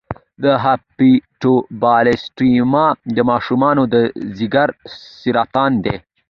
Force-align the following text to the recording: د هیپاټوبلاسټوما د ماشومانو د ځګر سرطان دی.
د 0.43 0.45
هیپاټوبلاسټوما 0.65 2.85
د 3.15 3.17
ماشومانو 3.29 3.83
د 3.93 3.95
ځګر 4.37 4.69
سرطان 5.23 5.71
دی. 5.85 5.95